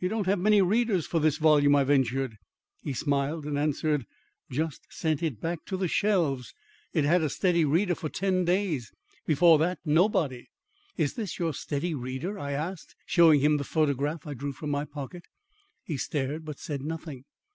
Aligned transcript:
"You 0.00 0.10
don't 0.10 0.26
have 0.26 0.38
many 0.38 0.60
readers 0.60 1.06
for 1.06 1.18
this 1.18 1.38
volume?" 1.38 1.74
I 1.76 1.84
ventured. 1.84 2.36
He 2.82 2.92
smiled 2.92 3.46
and 3.46 3.58
answered, 3.58 4.04
"Just 4.50 4.82
sent 4.90 5.22
it 5.22 5.40
back 5.40 5.64
to 5.64 5.78
the 5.78 5.88
shelves. 5.88 6.52
It's 6.92 7.06
had 7.06 7.22
a 7.22 7.30
steady 7.30 7.64
reader 7.64 7.94
for 7.94 8.10
ten 8.10 8.44
days. 8.44 8.92
Before 9.24 9.56
that, 9.60 9.78
nobody." 9.86 10.44
"Is 10.98 11.14
this 11.14 11.38
your 11.38 11.54
steady 11.54 11.94
reader?" 11.94 12.38
I 12.38 12.52
asked, 12.52 12.94
showing 13.06 13.40
him 13.40 13.56
the 13.56 13.64
photograph 13.64 14.26
I 14.26 14.34
drew 14.34 14.52
from 14.52 14.68
my 14.68 14.84
pocket. 14.84 15.24
He 15.84 15.96
stared, 15.96 16.44
but 16.44 16.58
said 16.58 16.82
nothing. 16.82 17.24